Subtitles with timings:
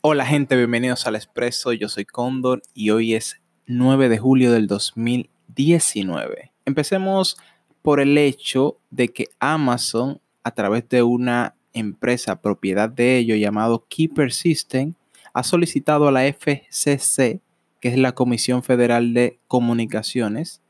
[0.00, 4.68] Hola gente, bienvenidos al Expreso, yo soy Cóndor y hoy es 9 de julio del
[4.68, 6.52] 2019.
[6.64, 7.36] Empecemos
[7.82, 13.86] por el hecho de que Amazon, a través de una empresa propiedad de ello llamado
[13.88, 14.94] Keeper System,
[15.32, 17.40] ha solicitado a la FCC,
[17.80, 20.62] que es la Comisión Federal de Comunicaciones,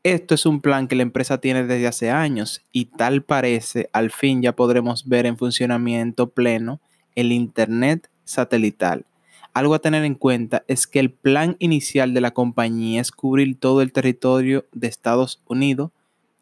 [0.03, 4.11] esto es un plan que la empresa tiene desde hace años y tal parece, al
[4.11, 6.81] fin ya podremos ver en funcionamiento pleno
[7.15, 9.05] el Internet satelital.
[9.53, 13.59] Algo a tener en cuenta es que el plan inicial de la compañía es cubrir
[13.59, 15.91] todo el territorio de Estados Unidos,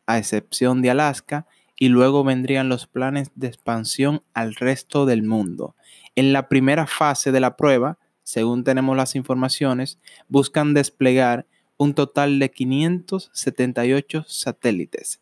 [0.05, 5.75] a excepción de Alaska, y luego vendrían los planes de expansión al resto del mundo.
[6.15, 11.47] En la primera fase de la prueba, según tenemos las informaciones, buscan desplegar
[11.79, 15.21] un total de 578 satélites.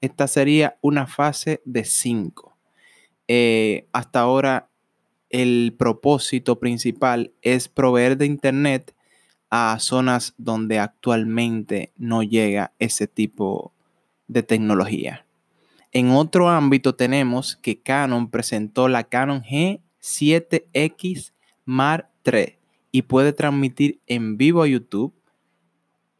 [0.00, 2.56] Esta sería una fase de 5.
[3.26, 4.70] Eh, hasta ahora
[5.30, 8.94] el propósito principal es proveer de Internet
[9.50, 13.72] a zonas donde actualmente no llega ese tipo
[14.28, 15.26] de tecnología.
[15.90, 21.32] En otro ámbito tenemos que Canon presentó la Canon G7X
[21.64, 22.58] Mark III
[22.92, 25.15] y puede transmitir en vivo a YouTube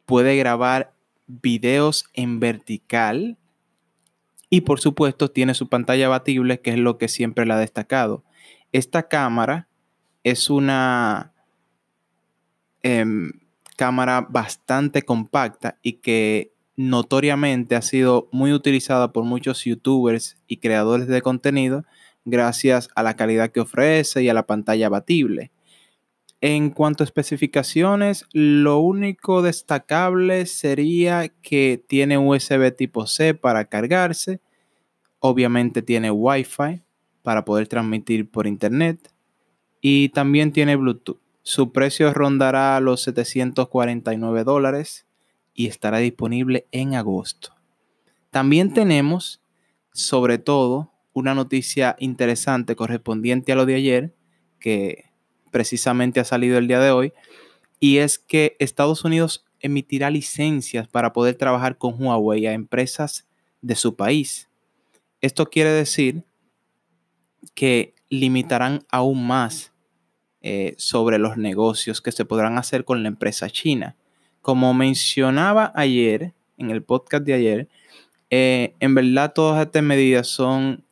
[0.07, 0.93] puede grabar
[1.27, 3.37] videos en vertical
[4.49, 8.23] y por supuesto tiene su pantalla abatible, que es lo que siempre le ha destacado.
[8.71, 9.67] Esta cámara
[10.23, 11.33] es una
[12.81, 13.33] em,
[13.75, 21.07] cámara bastante compacta y que notoriamente ha sido muy utilizada por muchos youtubers y creadores
[21.07, 21.83] de contenido
[22.23, 25.51] gracias a la calidad que ofrece y a la pantalla abatible.
[26.39, 34.39] En cuanto a especificaciones, lo único destacable sería que tiene USB tipo C para cargarse.
[35.19, 36.83] Obviamente tiene Wi-Fi
[37.23, 39.11] para poder transmitir por internet.
[39.81, 41.19] Y también tiene Bluetooth.
[41.41, 45.07] Su precio rondará los 749 dólares
[45.55, 47.55] y estará disponible en agosto.
[48.29, 49.41] También tenemos,
[49.91, 54.15] sobre todo, una noticia interesante correspondiente a lo de ayer,
[54.59, 55.06] que
[55.51, 57.13] precisamente ha salido el día de hoy,
[57.79, 63.27] y es que Estados Unidos emitirá licencias para poder trabajar con Huawei a empresas
[63.61, 64.49] de su país.
[65.21, 66.23] Esto quiere decir
[67.55, 69.73] que limitarán aún más
[70.41, 73.95] eh, sobre los negocios que se podrán hacer con la empresa china.
[74.41, 77.67] Como mencionaba ayer, en el podcast de ayer,
[78.29, 80.85] eh, en verdad todas estas medidas son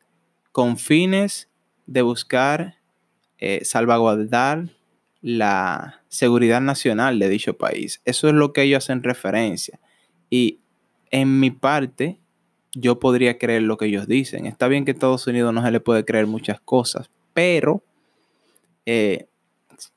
[0.51, 1.49] con fines
[1.85, 2.77] de buscar
[3.39, 4.69] eh, salvaguardar
[5.21, 8.01] la seguridad nacional de dicho país.
[8.05, 9.79] Eso es lo que ellos hacen referencia.
[10.29, 10.59] Y
[11.11, 12.19] en mi parte,
[12.73, 14.45] yo podría creer lo que ellos dicen.
[14.45, 17.83] Está bien que Estados Unidos no se le puede creer muchas cosas, pero
[18.85, 19.27] eh,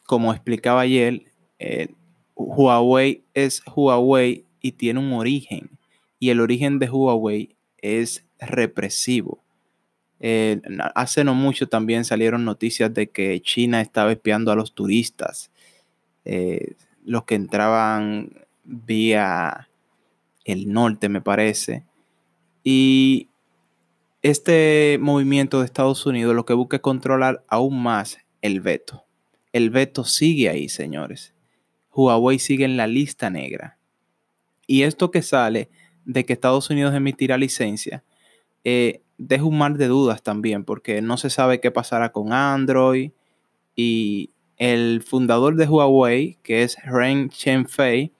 [0.07, 1.25] como explicaba ayer,
[1.59, 1.89] eh,
[2.35, 5.71] Huawei es Huawei y tiene un origen.
[6.19, 9.43] Y el origen de Huawei es represivo.
[10.21, 10.61] Eh,
[10.95, 15.51] hace no mucho también salieron noticias de que China estaba espiando a los turistas,
[16.25, 16.75] eh,
[17.05, 19.69] los que entraban vía
[20.45, 21.85] el norte, me parece.
[22.65, 23.29] Y
[24.23, 29.05] este movimiento de Estados Unidos lo que busca es controlar aún más el veto.
[29.53, 31.35] El veto sigue ahí, señores.
[31.93, 33.79] Huawei sigue en la lista negra.
[34.67, 35.71] Y esto que sale
[36.05, 38.05] de que Estados Unidos emitirá licencia,
[38.65, 43.13] eh, deja un mar de dudas también, porque no se sabe qué pasará con Android.
[43.75, 48.13] Y el fundador de Huawei, que es Ren Chenfei,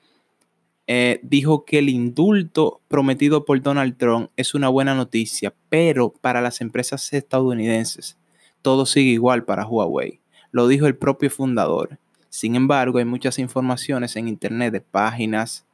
[0.87, 6.41] eh, dijo que el indulto prometido por Donald Trump es una buena noticia, pero para
[6.41, 8.17] las empresas estadounidenses
[8.63, 10.21] todo sigue igual para Huawei.
[10.51, 11.99] Lo dijo el propio fundador.
[12.31, 15.67] Sin embargo, hay muchas informaciones en Internet de páginas,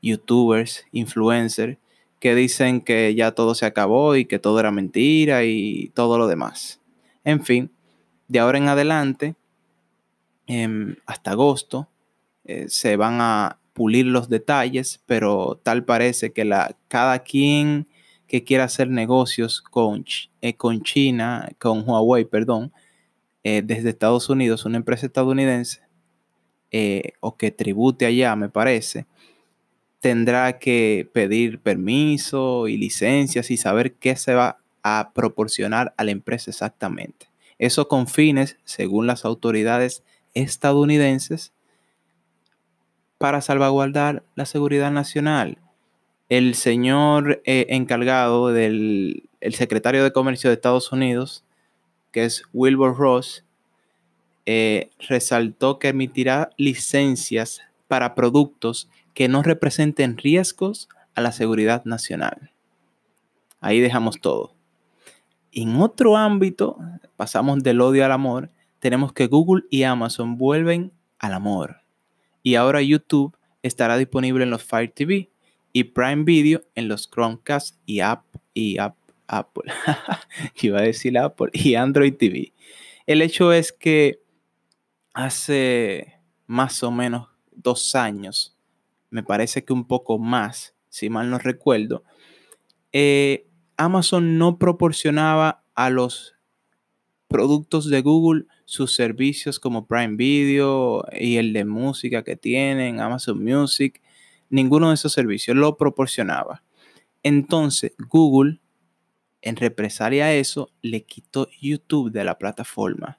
[0.00, 1.78] youtubers, influencers,
[2.18, 6.26] que dicen que ya todo se acabó y que todo era mentira y todo lo
[6.26, 6.80] demás.
[7.24, 7.70] En fin,
[8.28, 9.36] de ahora en adelante,
[10.46, 11.88] em, hasta agosto,
[12.44, 17.88] eh, se van a pulir los detalles, pero tal parece que la, cada quien
[18.26, 20.04] que quiera hacer negocios con,
[20.40, 22.72] eh, con China, con Huawei, perdón,
[23.44, 25.82] eh, desde Estados Unidos, una empresa estadounidense,
[27.20, 29.06] o que tribute allá, me parece,
[30.06, 36.12] tendrá que pedir permiso y licencias y saber qué se va a proporcionar a la
[36.12, 37.28] empresa exactamente.
[37.58, 41.52] Eso con fines, según las autoridades estadounidenses,
[43.18, 45.58] para salvaguardar la seguridad nacional.
[46.28, 51.44] el señor eh, encargado del el secretario de Comercio de Estados Unidos,
[52.12, 53.44] que es Wilbur Ross,
[54.44, 62.52] eh, resaltó que emitirá licencias para productos que no representen riesgos a la seguridad nacional.
[63.60, 64.54] Ahí dejamos todo.
[65.52, 66.76] En otro ámbito,
[67.16, 71.80] pasamos del odio al amor, tenemos que Google y Amazon vuelven al amor.
[72.42, 75.30] Y ahora YouTube estará disponible en los Fire TV
[75.72, 78.22] y Prime Video en los Chromecast y App
[78.52, 78.76] y
[79.28, 79.72] Apple.
[80.60, 82.52] Iba a decir Apple y Android TV.
[83.06, 84.20] El hecho es que
[85.14, 88.55] hace más o menos dos años,
[89.10, 92.04] me parece que un poco más, si mal no recuerdo,
[92.92, 96.34] eh, Amazon no proporcionaba a los
[97.28, 103.42] productos de Google sus servicios como Prime Video y el de música que tienen, Amazon
[103.42, 104.00] Music,
[104.48, 106.62] ninguno de esos servicios lo proporcionaba.
[107.22, 108.60] Entonces Google,
[109.42, 113.18] en represalia a eso, le quitó YouTube de la plataforma.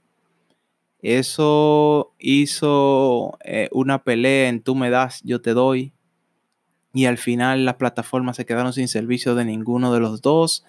[1.07, 5.94] Eso hizo eh, una pelea en tú me das, yo te doy.
[6.94, 10.65] Y al final las plataformas se quedaron sin servicio de ninguno de los dos.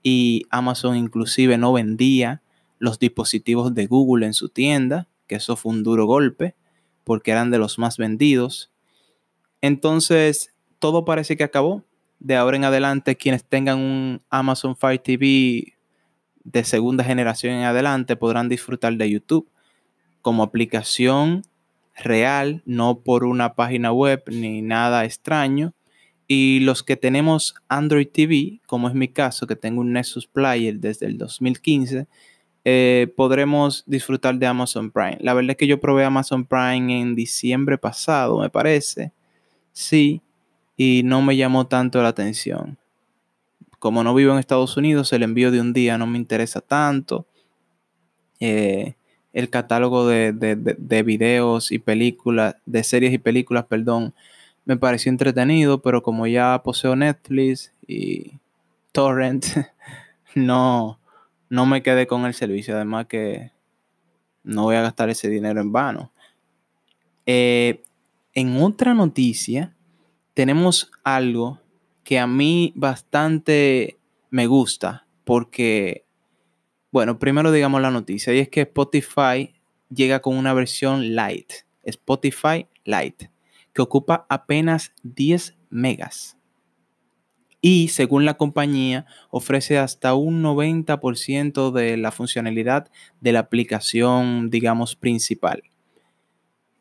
[0.00, 2.40] Y Amazon inclusive no vendía
[2.78, 6.54] los dispositivos de Google en su tienda, que eso fue un duro golpe,
[7.02, 8.70] porque eran de los más vendidos.
[9.60, 11.82] Entonces, todo parece que acabó.
[12.20, 15.74] De ahora en adelante, quienes tengan un Amazon Fire TV
[16.44, 19.50] de segunda generación en adelante podrán disfrutar de YouTube
[20.22, 21.42] como aplicación
[21.96, 25.72] real, no por una página web ni nada extraño.
[26.26, 30.78] Y los que tenemos Android TV, como es mi caso, que tengo un Nexus Player
[30.78, 32.06] desde el 2015,
[32.64, 35.18] eh, podremos disfrutar de Amazon Prime.
[35.20, 39.12] La verdad es que yo probé Amazon Prime en diciembre pasado, me parece.
[39.72, 40.20] Sí,
[40.76, 42.78] y no me llamó tanto la atención.
[43.78, 47.26] Como no vivo en Estados Unidos, el envío de un día no me interesa tanto.
[48.40, 48.94] Eh,
[49.32, 54.14] el catálogo de, de, videos y películas, de series y películas, perdón,
[54.64, 58.32] me pareció entretenido, pero como ya poseo Netflix y
[58.92, 59.46] Torrent,
[60.34, 60.98] no,
[61.48, 62.74] no me quedé con el servicio.
[62.74, 63.52] Además que
[64.42, 66.12] no voy a gastar ese dinero en vano.
[67.26, 67.82] Eh,
[68.34, 69.74] en otra noticia,
[70.34, 71.60] tenemos algo
[72.04, 73.98] que a mí bastante
[74.30, 76.04] me gusta porque
[76.92, 79.54] bueno, primero digamos la noticia y es que Spotify
[79.88, 81.52] llega con una versión light,
[81.84, 83.30] Spotify Lite,
[83.72, 86.36] que ocupa apenas 10 megas.
[87.62, 92.90] Y según la compañía, ofrece hasta un 90% de la funcionalidad
[93.20, 95.62] de la aplicación, digamos, principal.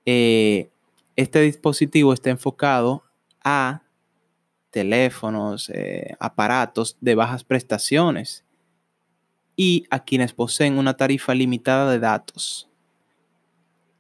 [0.06, 0.70] Eh,
[1.18, 3.04] este dispositivo está enfocado
[3.44, 3.84] a
[4.72, 8.46] teléfonos, eh, aparatos de bajas prestaciones
[9.62, 12.70] y a quienes poseen una tarifa limitada de datos.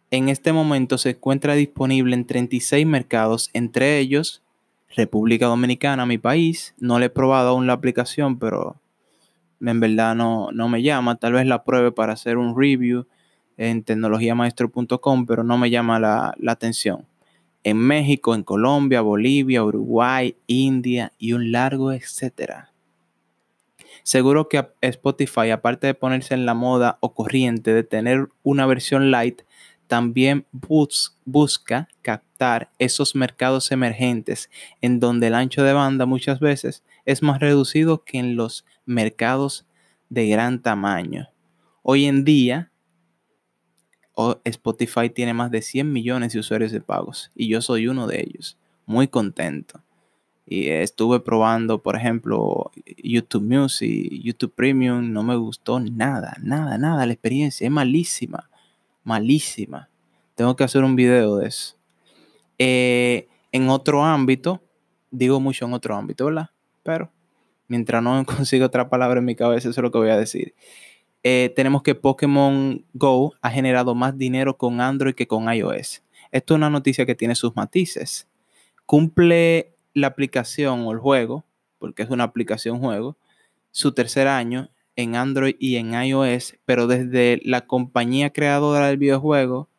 [0.09, 4.41] En este momento se encuentra disponible en 36 mercados, entre ellos
[4.95, 6.75] República Dominicana, mi país.
[6.79, 8.77] No le he probado aún la aplicación, pero
[9.59, 11.17] en verdad no, no me llama.
[11.17, 13.05] Tal vez la pruebe para hacer un review
[13.57, 17.05] en tecnologiamaestro.com, pero no me llama la, la atención.
[17.65, 22.68] En México, en Colombia, Bolivia, Uruguay, India y un largo etcétera.
[24.03, 29.11] Seguro que Spotify, aparte de ponerse en la moda o corriente de tener una versión
[29.11, 29.41] light,
[29.87, 34.51] también busca captar esos mercados emergentes
[34.81, 39.65] en donde el ancho de banda muchas veces es más reducido que en los mercados
[40.09, 41.29] de gran tamaño.
[41.81, 42.71] Hoy en día,
[44.43, 48.21] Spotify tiene más de 100 millones de usuarios de pagos y yo soy uno de
[48.21, 48.57] ellos.
[48.85, 49.81] Muy contento.
[50.51, 57.05] Y estuve probando, por ejemplo, YouTube Music, YouTube Premium, no me gustó nada, nada, nada.
[57.05, 58.49] La experiencia es malísima,
[59.03, 59.89] malísima.
[60.33, 61.75] Tengo que hacer un video de eso.
[62.57, 64.59] Eh, en otro ámbito,
[65.11, 66.49] digo mucho en otro ámbito, ¿verdad?
[66.81, 67.11] Pero
[67.67, 70.55] mientras no consiga otra palabra en mi cabeza, eso es lo que voy a decir.
[71.21, 76.01] Eh, tenemos que Pokémon Go ha generado más dinero con Android que con iOS.
[76.31, 78.27] Esto es una noticia que tiene sus matices.
[78.87, 81.45] Cumple la aplicación o el juego,
[81.77, 83.17] porque es una aplicación juego,
[83.71, 89.69] su tercer año en Android y en iOS, pero desde la compañía creadora del videojuego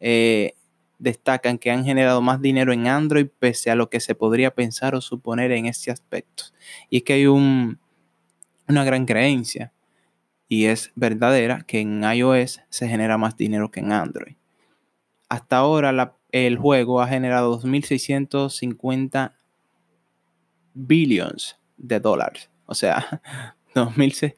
[0.00, 0.54] eh,
[0.98, 4.94] destacan que han generado más dinero en Android pese a lo que se podría pensar
[4.94, 6.44] o suponer en este aspecto.
[6.90, 7.78] Y es que hay un,
[8.68, 9.72] una gran creencia,
[10.48, 14.34] y es verdadera, que en iOS se genera más dinero que en Android.
[15.28, 19.37] Hasta ahora el juego ha generado 2.650
[20.78, 22.50] billions de dólares.
[22.66, 23.20] O sea,
[23.74, 24.34] 2006,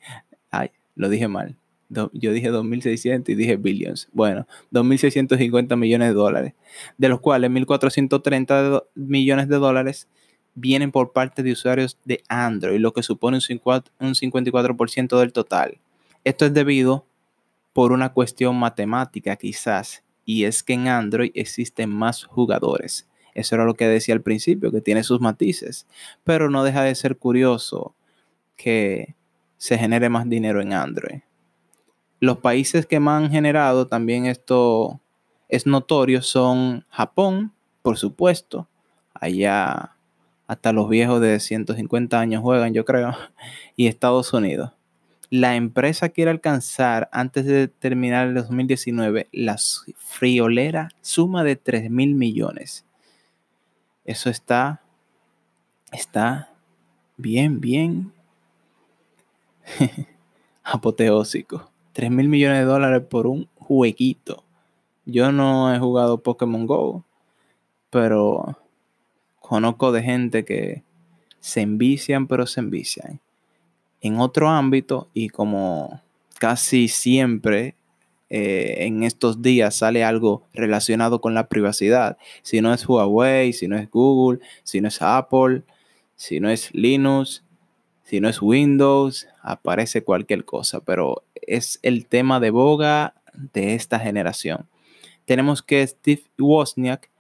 [0.51, 1.57] ay, lo dije mal.
[1.89, 4.09] yo dije 2.600 y dije billions.
[4.13, 6.55] Bueno, 2.650 millones de dólares,
[6.97, 10.09] de los cuales 1.430 millones de dólares
[10.55, 15.79] vienen por parte de usuarios de Android, lo que supone un 54% del total.
[16.25, 17.07] Esto es debido
[17.73, 23.09] por una cuestión matemática quizás, y es que en Android existen más jugadores.
[23.35, 25.87] Eso era lo que decía al principio, que tiene sus matices,
[26.25, 27.95] pero no deja de ser curioso
[28.57, 29.15] que
[29.57, 31.21] se genere más dinero en Android.
[32.19, 35.01] Los países que más han generado, también esto
[35.49, 38.69] es notorio, son Japón, por supuesto.
[39.15, 39.93] Allá
[40.47, 43.15] hasta los viejos de 150 años juegan, yo creo,
[43.77, 44.73] y Estados Unidos.
[45.31, 49.57] La empresa quiere alcanzar antes de terminar el 2019 la
[49.97, 52.85] friolera suma de 3 mil millones.
[54.11, 54.83] Eso está,
[55.93, 56.53] está
[57.17, 58.13] bien, bien
[60.65, 61.71] apoteósico.
[61.93, 64.43] 3 mil millones de dólares por un jueguito.
[65.07, 67.05] Yo no he jugado Pokémon Go,
[67.89, 68.59] pero
[69.39, 70.83] conozco de gente que
[71.39, 73.21] se envician, pero se envician.
[74.01, 76.03] En otro ámbito, y como
[76.41, 77.77] casi siempre
[78.31, 83.67] eh, en estos días sale algo relacionado con la privacidad, si no es Huawei, si
[83.67, 85.63] no es Google, si no es Apple,
[86.15, 87.43] si no es Linux,
[88.05, 93.15] si no es Windows, aparece cualquier cosa, pero es el tema de boga
[93.53, 94.69] de esta generación.
[95.25, 97.11] Tenemos que Steve Wozniak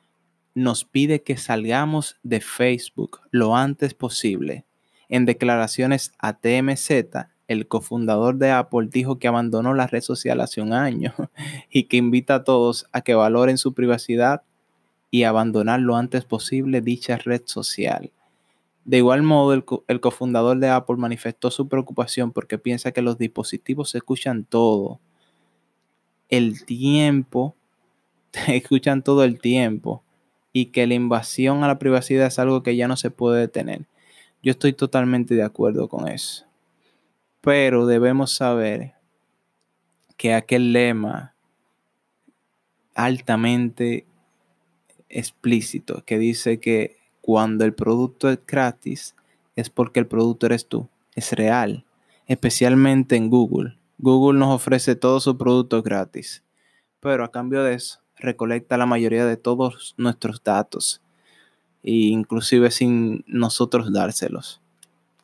[0.54, 4.64] nos pide que salgamos de Facebook lo antes posible.
[5.08, 10.60] En declaraciones a TMZ, el cofundador de Apple dijo que abandonó la red social hace
[10.60, 11.12] un año
[11.68, 14.42] y que invita a todos a que valoren su privacidad
[15.10, 18.12] y abandonar lo antes posible dicha red social.
[18.84, 23.18] De igual modo, el, el, cofundador de Apple manifestó su preocupación porque piensa que los
[23.18, 25.00] dispositivos escuchan todo
[26.28, 27.56] el tiempo,
[28.46, 30.04] escuchan todo el tiempo
[30.52, 33.86] y que la invasión a la privacidad es algo que ya no se puede detener.
[34.40, 36.48] Yo estoy totalmente de acuerdo con eso.
[37.40, 38.94] Pero debemos saber
[40.16, 41.34] que aquel lema
[42.94, 44.04] altamente
[45.08, 49.14] explícito que dice que cuando el producto es gratis
[49.56, 51.84] es porque el producto eres tú, es real,
[52.26, 53.76] especialmente en Google.
[53.98, 56.42] Google nos ofrece todos sus productos gratis,
[57.00, 61.00] pero a cambio de eso recolecta la mayoría de todos nuestros datos,
[61.82, 64.60] e inclusive sin nosotros dárselos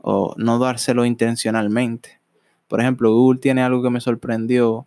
[0.08, 2.20] o no dárselo intencionalmente.
[2.68, 4.86] Por ejemplo, Google tiene algo que me sorprendió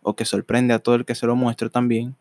[0.00, 2.14] o que sorprende a todo el que se lo muestro también,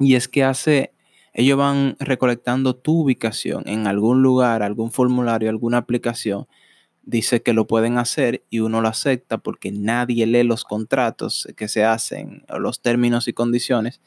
[0.00, 0.92] y es que hace,
[1.32, 6.48] ellos van recolectando tu ubicación en algún lugar, algún formulario, alguna aplicación,
[7.02, 11.68] dice que lo pueden hacer y uno lo acepta porque nadie lee los contratos que
[11.68, 14.00] se hacen o los términos y condiciones.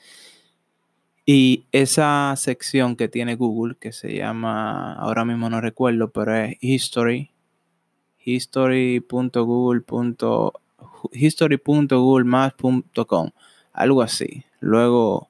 [1.25, 6.57] Y esa sección que tiene Google, que se llama, ahora mismo no recuerdo, pero es
[6.61, 7.29] history,
[8.23, 9.83] history.google.
[11.11, 13.29] history.googlemaps.com,
[13.73, 14.45] algo así.
[14.59, 15.29] Luego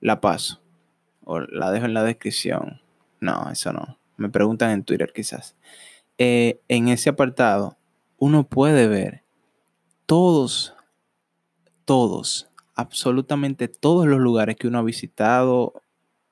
[0.00, 0.60] la paso
[1.24, 2.80] o la dejo en la descripción.
[3.20, 3.98] No, eso no.
[4.16, 5.56] Me preguntan en Twitter quizás.
[6.18, 7.76] Eh, en ese apartado
[8.18, 9.22] uno puede ver
[10.06, 10.74] todos,
[11.84, 12.48] todos,
[12.82, 15.82] absolutamente todos los lugares que uno ha visitado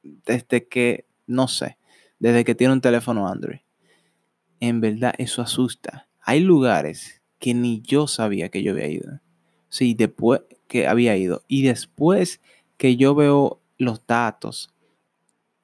[0.02, 1.78] desde que, no sé,
[2.18, 3.60] desde que tiene un teléfono Android.
[4.60, 6.08] En verdad, eso asusta.
[6.20, 9.20] Hay lugares que ni yo sabía que yo había ido.
[9.68, 11.42] Sí, después que había ido.
[11.48, 12.40] Y después
[12.76, 14.70] que yo veo los datos,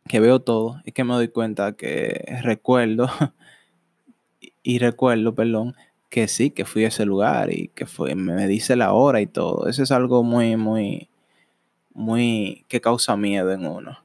[0.08, 3.08] que veo todo, es que me doy cuenta que recuerdo
[4.62, 5.74] y recuerdo, perdón,
[6.08, 9.26] que sí, que fui a ese lugar y que fue, me dice la hora y
[9.26, 9.68] todo.
[9.68, 11.08] Eso es algo muy, muy,
[11.92, 13.98] muy, que causa miedo en uno.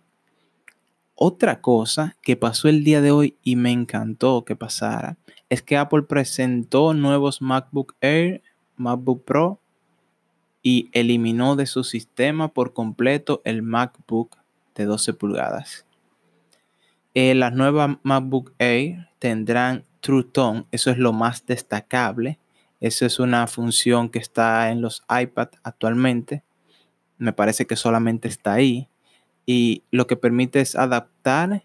[1.15, 5.17] Otra cosa que pasó el día de hoy y me encantó que pasara
[5.49, 8.41] es que Apple presentó nuevos MacBook Air,
[8.75, 9.59] MacBook Pro
[10.63, 14.37] y eliminó de su sistema por completo el MacBook
[14.73, 15.85] de 12 pulgadas.
[17.13, 22.39] Eh, las nuevas MacBook Air tendrán True Tone, eso es lo más destacable.
[22.81, 26.43] Eso es una función que está en los iPad actualmente.
[27.19, 28.89] Me parece que solamente está ahí.
[29.45, 31.63] Y lo que permite es adaptar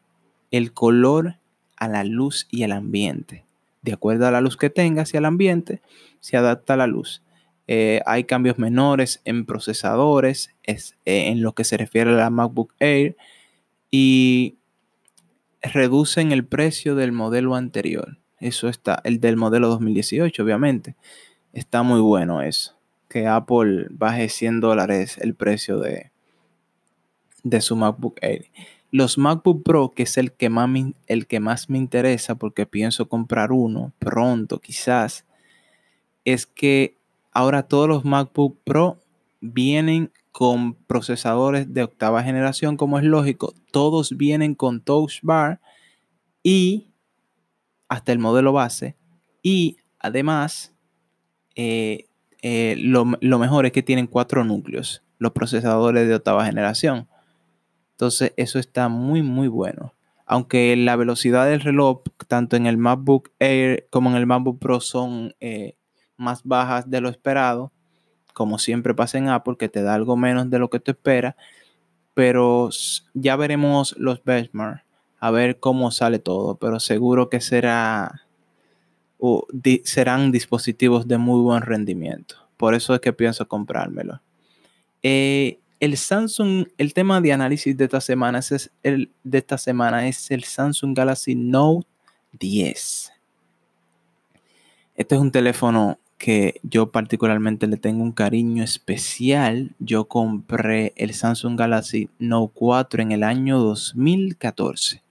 [0.50, 1.36] el color
[1.76, 3.44] a la luz y al ambiente.
[3.80, 5.80] De acuerdo a la luz que tengas y al ambiente,
[6.20, 7.22] se adapta la luz.
[7.66, 12.30] Eh, hay cambios menores en procesadores, es, eh, en lo que se refiere a la
[12.30, 13.16] MacBook Air.
[13.90, 14.56] Y
[15.62, 18.18] reducen el precio del modelo anterior.
[18.40, 20.94] Eso está, el del modelo 2018, obviamente.
[21.52, 22.76] Está muy bueno eso.
[23.08, 26.10] Que Apple baje 100 dólares el precio de,
[27.42, 28.46] de su MacBook Air.
[28.90, 32.66] Los MacBook Pro, que es el que, más me, el que más me interesa porque
[32.66, 35.24] pienso comprar uno pronto quizás,
[36.24, 36.96] es que
[37.32, 38.98] ahora todos los MacBook Pro
[39.40, 43.54] vienen con procesadores de octava generación, como es lógico.
[43.70, 45.60] Todos vienen con Touch Bar
[46.42, 46.88] y
[47.88, 48.96] hasta el modelo base.
[49.42, 50.74] Y además,
[51.54, 52.06] eh,
[52.42, 57.08] eh, lo, lo mejor es que tienen cuatro núcleos, los procesadores de octava generación.
[57.92, 59.94] Entonces, eso está muy, muy bueno.
[60.26, 64.80] Aunque la velocidad del reloj, tanto en el MacBook Air como en el MacBook Pro,
[64.80, 65.76] son eh,
[66.16, 67.72] más bajas de lo esperado,
[68.34, 71.36] como siempre pasa en Apple, que te da algo menos de lo que tú esperas.
[72.12, 72.70] Pero
[73.14, 74.82] ya veremos los benchmarks,
[75.26, 76.56] a ver cómo sale todo.
[76.56, 78.22] Pero seguro que será,
[79.84, 82.36] serán dispositivos de muy buen rendimiento.
[82.56, 84.20] Por eso es que pienso comprármelo.
[85.02, 90.08] Eh, el Samsung, el tema de análisis de esta semana es el, de esta semana
[90.08, 91.86] es el Samsung Galaxy Note
[92.38, 93.12] 10.
[94.94, 99.74] Este es un teléfono que yo particularmente le tengo un cariño especial.
[99.78, 105.02] Yo compré el Samsung Galaxy Note 4 en el año 2014.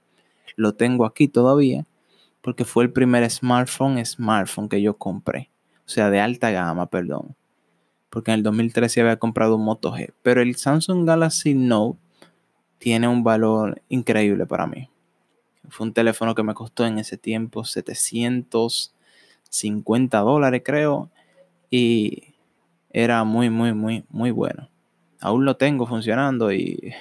[0.56, 1.86] Lo tengo aquí todavía
[2.42, 5.50] porque fue el primer smartphone, smartphone que yo compré.
[5.86, 7.36] O sea, de alta gama, perdón
[8.16, 10.14] porque en el 2013 había comprado un Moto G.
[10.22, 12.00] Pero el Samsung Galaxy Note
[12.78, 14.90] tiene un valor increíble para mí.
[15.68, 21.12] Fue un teléfono que me costó en ese tiempo 750 dólares, creo.
[21.70, 22.36] Y
[22.90, 24.70] era muy, muy, muy, muy bueno.
[25.20, 26.94] Aún lo tengo funcionando y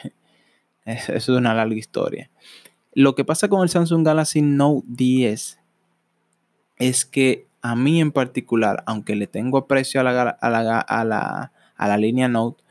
[0.85, 2.29] eso es una larga historia.
[2.95, 5.59] Lo que pasa con el Samsung Galaxy Note 10
[6.79, 12.29] es que a mí en particular, aunque le tengo aprecio a la, a la, línea
[12.29, 12.63] Note,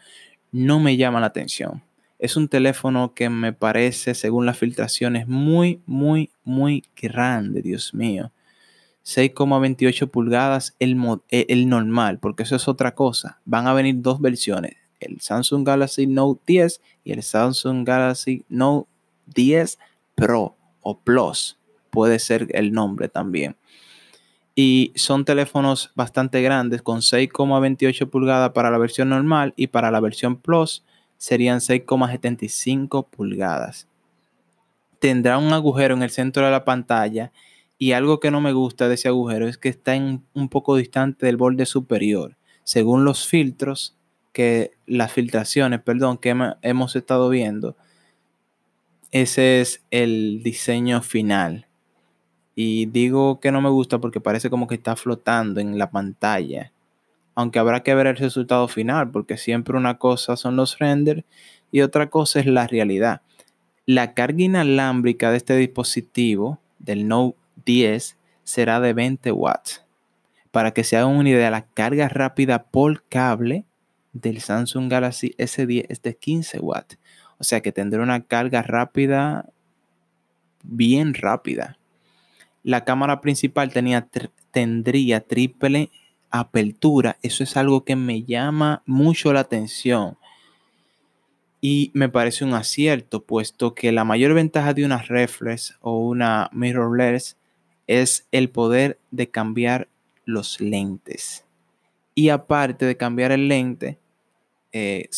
[0.52, 1.84] no me llama la atención.
[2.20, 8.32] Es un teléfono que me parece, según las filtraciones, muy, muy, muy grande, Dios mío.
[9.04, 10.96] 6,28 pulgadas el,
[11.30, 13.42] e, el, normal, porque eso es otra cosa.
[13.44, 18.88] Van a venir dos versiones, el Samsung Galaxy Note 10 y el Samsung Galaxy Note
[19.26, 19.80] 10
[20.16, 21.58] Pro o Plus,
[21.90, 23.56] puede ser el nombre también
[24.56, 30.00] y son teléfonos bastante grandes con 6,28 pulgadas para la versión normal y para la
[30.00, 30.84] versión Plus
[31.18, 33.88] serían 6,75 pulgadas.
[35.00, 37.32] Tendrá un agujero en el centro de la pantalla
[37.78, 41.26] y algo que no me gusta de ese agujero es que está un poco distante
[41.26, 42.38] del borde superior.
[42.64, 43.98] Según los filtros,
[44.32, 47.76] que las filtraciones, perdón, que hemos estado viendo,
[49.14, 51.68] ese es el diseño final
[52.56, 56.72] y digo que no me gusta porque parece como que está flotando en la pantalla.
[57.36, 61.24] Aunque habrá que ver el resultado final, porque siempre una cosa son los renders
[61.72, 63.22] y otra cosa es la realidad.
[63.86, 69.86] La carga inalámbrica de este dispositivo, del Note 10, será de 20 watts.
[70.50, 73.66] Para que se hagan una idea, la carga rápida por cable
[74.12, 76.98] del Samsung Galaxy S10 es de 15 watts.
[77.44, 79.50] O sea que tendrá una carga rápida
[80.64, 81.78] bien rápida.
[82.64, 84.08] La cámara principal tenía,
[84.52, 85.92] tendría triple
[86.32, 87.18] apertura.
[87.22, 90.18] Eso es algo que me llama mucho la atención.
[91.60, 96.50] Y me parece un acierto, puesto que la mayor ventaja de una reflex o una
[96.54, 97.36] mirrorless
[97.88, 99.90] es el poder de cambiar
[100.24, 101.44] los lentes.
[102.16, 104.00] Y aparte de cambiar el lente,
[104.74, 105.10] eh,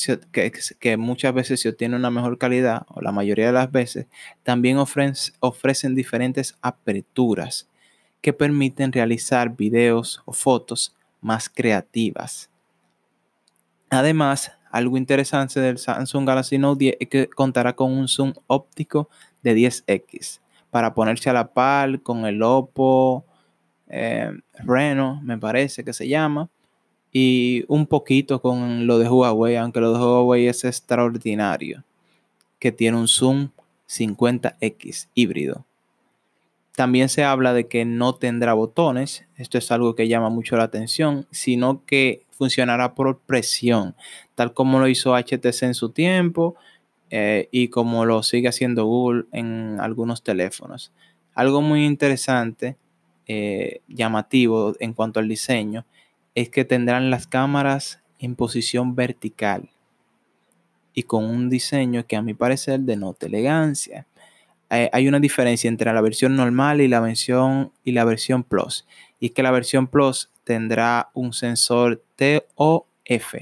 [0.79, 4.05] que, muchas veces se obtiene una mejor calidad, o la mayoría de las veces,
[4.43, 7.69] también ofrecen diferentes aperturas
[8.21, 12.49] que permiten realizar videos o fotos más creativas.
[13.89, 19.09] Además, algo interesante del Samsung Galaxy Note 10 es que contará con un zoom óptico
[19.41, 23.23] de 10x para ponerse a la par con el Oppo
[23.87, 26.49] eh, Reno, me parece que se llama,
[27.17, 31.85] y un poquito con lo de Huawei, aunque lo de Huawei es extraordinario,
[32.59, 33.51] que tiene un zoom
[33.87, 35.63] 50x híbrido.
[36.75, 40.65] También se habla de que no tendrá botones, esto es algo que llama mucho la
[40.65, 43.95] atención, sino que funcionará por presión,
[44.35, 46.55] tal como lo hizo HTC en su tiempo
[47.11, 50.91] eh, y como lo sigue haciendo Google en algunos teléfonos.
[51.33, 52.75] Algo muy interesante,
[53.25, 55.85] eh, llamativo en cuanto al diseño,
[56.35, 59.69] es que tendrán las cámaras en posición vertical
[60.93, 64.05] y con un diseño que a mi parecer denota elegancia.
[64.69, 68.85] eh, hay una diferencia entre la versión normal y la versión, y la versión Plus.
[69.19, 73.35] Y es que la versión Plus tendrá un sensor TOF.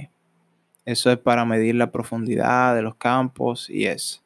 [0.86, 4.22] Eso es para medir la profundidad de los campos y eso.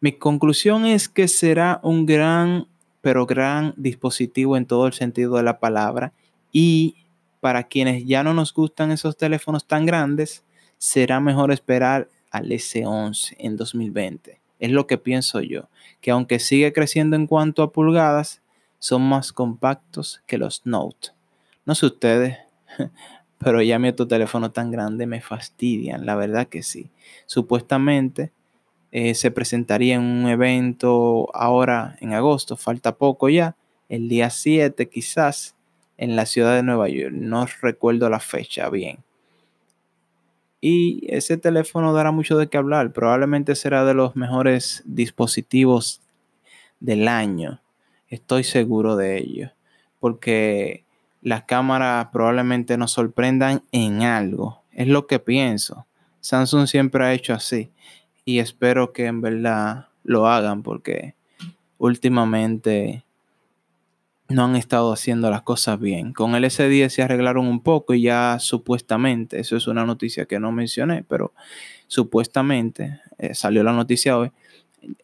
[0.00, 2.68] Mi conclusión es que será un gran,
[3.00, 6.12] pero gran dispositivo en todo el sentido de la palabra.
[6.52, 7.03] Y
[7.44, 10.46] para quienes ya no nos gustan esos teléfonos tan grandes,
[10.78, 14.40] será mejor esperar al S11 en 2020.
[14.58, 15.68] Es lo que pienso yo,
[16.00, 18.40] que aunque sigue creciendo en cuanto a pulgadas,
[18.78, 21.10] son más compactos que los Note.
[21.66, 22.38] No sé ustedes,
[23.38, 26.88] pero ya mi otro teléfono tan grande me fastidian, la verdad que sí.
[27.26, 28.32] Supuestamente
[28.90, 33.54] eh, se presentaría en un evento ahora en agosto, falta poco ya,
[33.90, 35.53] el día 7 quizás,
[35.96, 37.12] en la ciudad de Nueva York.
[37.12, 38.98] No recuerdo la fecha bien.
[40.60, 42.92] Y ese teléfono dará mucho de qué hablar.
[42.92, 46.00] Probablemente será de los mejores dispositivos
[46.80, 47.60] del año.
[48.08, 49.50] Estoy seguro de ello.
[50.00, 50.84] Porque
[51.20, 54.62] las cámaras probablemente nos sorprendan en algo.
[54.72, 55.86] Es lo que pienso.
[56.20, 57.70] Samsung siempre ha hecho así.
[58.24, 61.14] Y espero que en verdad lo hagan porque
[61.76, 63.04] últimamente
[64.34, 66.12] no han estado haciendo las cosas bien.
[66.12, 70.40] Con el S10 se arreglaron un poco y ya supuestamente, eso es una noticia que
[70.40, 71.32] no mencioné, pero
[71.86, 74.32] supuestamente eh, salió la noticia hoy,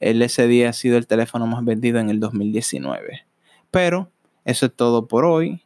[0.01, 3.23] el S10 ha sido el teléfono más vendido en el 2019.
[3.71, 4.11] Pero
[4.45, 5.63] eso es todo por hoy.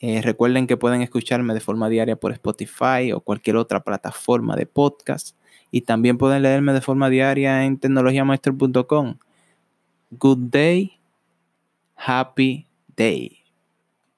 [0.00, 4.66] Eh, recuerden que pueden escucharme de forma diaria por Spotify o cualquier otra plataforma de
[4.66, 5.36] podcast.
[5.70, 9.18] Y también pueden leerme de forma diaria en tecnologiamaster.com.
[10.10, 11.00] Good day.
[11.96, 13.43] Happy day.